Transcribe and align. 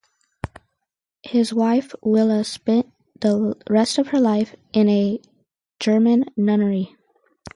His 1.21 1.53
wife 1.53 1.93
Willa 2.01 2.43
spent 2.43 2.91
the 3.19 3.55
rest 3.69 3.99
of 3.99 4.07
her 4.07 4.19
life 4.19 4.55
in 4.73 4.89
a 4.89 5.21
German 5.79 6.25
nunnery. 6.35 6.95